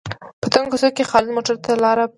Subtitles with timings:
[0.41, 2.09] په تنګو کوڅو کې خالد موټرو ته لاره پرېښوده.